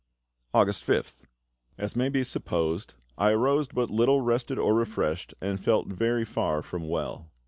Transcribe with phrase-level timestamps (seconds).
[0.51, 1.25] August 5th.
[1.77, 6.63] As may be supposed, I arose but little rested or refreshed, and felt very far
[6.63, 7.29] from well.